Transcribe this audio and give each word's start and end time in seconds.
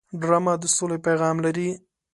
ډرامه 0.21 0.53
د 0.61 0.63
سولې 0.75 0.97
پیغام 1.05 1.35
لري 1.45 1.69